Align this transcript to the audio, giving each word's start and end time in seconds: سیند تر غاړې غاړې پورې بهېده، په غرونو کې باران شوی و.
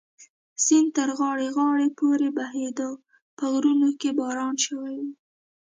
سیند 0.63 0.89
تر 0.97 1.09
غاړې 1.19 1.47
غاړې 1.57 1.87
پورې 1.99 2.27
بهېده، 2.37 2.89
په 3.37 3.43
غرونو 3.53 3.89
کې 3.99 4.09
باران 4.19 4.55
شوی 4.65 4.95
و. 5.01 5.05